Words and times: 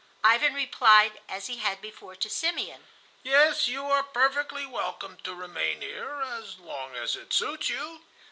Ivan 0.23 0.55
replied 0.55 1.21
as 1.29 1.45
he 1.45 1.57
had 1.57 1.79
before 1.79 2.15
to 2.15 2.27
Simeon: 2.27 2.87
"Yes, 3.21 3.67
you 3.67 3.85
are 3.85 4.01
perfectly 4.01 4.65
welcome 4.65 5.17
to 5.17 5.35
remain 5.35 5.81
here 5.81 6.23
as 6.23 6.57
long 6.57 6.95
as 6.95 7.15
it 7.15 7.31
suits 7.31 7.69
you." 7.69 8.03